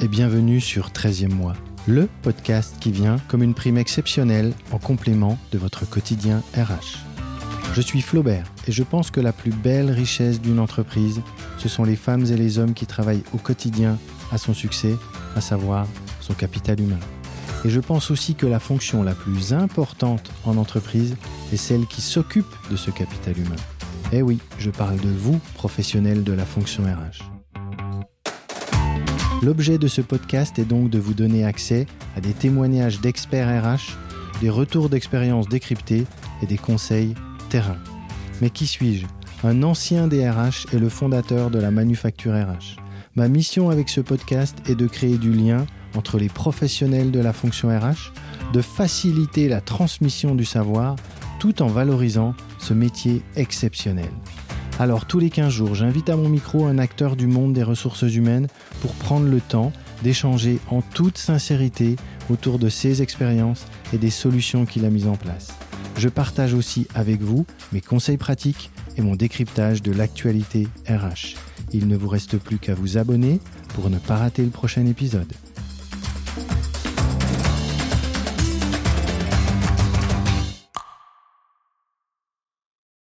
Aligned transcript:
et 0.00 0.08
bienvenue 0.08 0.62
sur 0.62 0.88
13e 0.88 1.28
mois, 1.28 1.52
le 1.86 2.08
podcast 2.22 2.76
qui 2.80 2.90
vient 2.90 3.18
comme 3.28 3.42
une 3.42 3.52
prime 3.52 3.76
exceptionnelle 3.76 4.54
en 4.72 4.78
complément 4.78 5.38
de 5.52 5.58
votre 5.58 5.86
quotidien 5.86 6.42
RH. 6.56 6.96
Je 7.74 7.80
suis 7.82 8.00
Flaubert 8.00 8.50
et 8.66 8.72
je 8.72 8.82
pense 8.82 9.10
que 9.10 9.20
la 9.20 9.34
plus 9.34 9.50
belle 9.50 9.90
richesse 9.90 10.40
d'une 10.40 10.58
entreprise, 10.58 11.20
ce 11.58 11.68
sont 11.68 11.84
les 11.84 11.96
femmes 11.96 12.24
et 12.24 12.36
les 12.36 12.58
hommes 12.58 12.72
qui 12.72 12.86
travaillent 12.86 13.24
au 13.34 13.36
quotidien 13.36 13.98
à 14.32 14.38
son 14.38 14.54
succès, 14.54 14.96
à 15.36 15.42
savoir 15.42 15.86
son 16.20 16.32
capital 16.32 16.80
humain. 16.80 17.00
Et 17.66 17.68
je 17.68 17.80
pense 17.80 18.10
aussi 18.10 18.36
que 18.36 18.46
la 18.46 18.58
fonction 18.58 19.02
la 19.02 19.14
plus 19.14 19.52
importante 19.52 20.30
en 20.46 20.56
entreprise 20.56 21.14
est 21.52 21.58
celle 21.58 21.86
qui 21.86 22.00
s'occupe 22.00 22.54
de 22.70 22.76
ce 22.76 22.90
capital 22.90 23.38
humain. 23.38 23.56
Eh 24.12 24.22
oui, 24.22 24.38
je 24.58 24.70
parle 24.70 24.98
de 24.98 25.10
vous, 25.10 25.38
professionnels 25.54 26.24
de 26.24 26.32
la 26.32 26.46
fonction 26.46 26.84
RH. 26.84 27.35
L'objet 29.42 29.76
de 29.76 29.86
ce 29.86 30.00
podcast 30.00 30.58
est 30.58 30.64
donc 30.64 30.88
de 30.88 30.98
vous 30.98 31.12
donner 31.12 31.44
accès 31.44 31.86
à 32.16 32.20
des 32.20 32.32
témoignages 32.32 33.00
d'experts 33.00 33.62
RH, 33.62 33.96
des 34.40 34.48
retours 34.48 34.88
d'expériences 34.88 35.48
décryptées 35.48 36.06
et 36.42 36.46
des 36.46 36.56
conseils 36.56 37.14
terrain. 37.50 37.76
Mais 38.40 38.50
qui 38.50 38.66
suis-je? 38.66 39.06
Un 39.44 39.62
ancien 39.62 40.08
DRH 40.08 40.66
et 40.72 40.78
le 40.78 40.88
fondateur 40.88 41.50
de 41.50 41.58
la 41.58 41.70
manufacture 41.70 42.32
RH. 42.32 42.76
Ma 43.14 43.28
mission 43.28 43.68
avec 43.68 43.90
ce 43.90 44.00
podcast 44.00 44.56
est 44.68 44.74
de 44.74 44.86
créer 44.86 45.18
du 45.18 45.32
lien 45.32 45.66
entre 45.94 46.18
les 46.18 46.28
professionnels 46.28 47.10
de 47.10 47.20
la 47.20 47.32
fonction 47.32 47.68
RH, 47.68 48.12
de 48.52 48.62
faciliter 48.62 49.48
la 49.48 49.60
transmission 49.60 50.34
du 50.34 50.46
savoir 50.46 50.96
tout 51.38 51.62
en 51.62 51.66
valorisant 51.66 52.34
ce 52.58 52.72
métier 52.72 53.22
exceptionnel. 53.36 54.10
Alors 54.78 55.06
tous 55.06 55.18
les 55.18 55.30
15 55.30 55.50
jours, 55.50 55.74
j'invite 55.74 56.10
à 56.10 56.16
mon 56.16 56.28
micro 56.28 56.66
un 56.66 56.78
acteur 56.78 57.16
du 57.16 57.26
monde 57.26 57.54
des 57.54 57.62
ressources 57.62 58.02
humaines 58.02 58.46
pour 58.82 58.92
prendre 58.92 59.26
le 59.26 59.40
temps 59.40 59.72
d'échanger 60.02 60.58
en 60.68 60.82
toute 60.82 61.16
sincérité 61.16 61.96
autour 62.30 62.58
de 62.58 62.68
ses 62.68 63.00
expériences 63.00 63.64
et 63.94 63.98
des 63.98 64.10
solutions 64.10 64.66
qu'il 64.66 64.84
a 64.84 64.90
mises 64.90 65.06
en 65.06 65.16
place. 65.16 65.54
Je 65.96 66.10
partage 66.10 66.52
aussi 66.52 66.86
avec 66.94 67.22
vous 67.22 67.46
mes 67.72 67.80
conseils 67.80 68.18
pratiques 68.18 68.70
et 68.98 69.02
mon 69.02 69.16
décryptage 69.16 69.80
de 69.80 69.92
l'actualité 69.92 70.68
RH. 70.86 71.36
Il 71.72 71.88
ne 71.88 71.96
vous 71.96 72.08
reste 72.08 72.36
plus 72.36 72.58
qu'à 72.58 72.74
vous 72.74 72.98
abonner 72.98 73.40
pour 73.74 73.88
ne 73.88 73.98
pas 73.98 74.16
rater 74.16 74.42
le 74.42 74.50
prochain 74.50 74.84
épisode. 74.84 75.32